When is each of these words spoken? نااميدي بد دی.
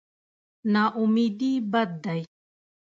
نااميدي 0.73 1.53
بد 1.71 1.89
دی. 2.03 2.19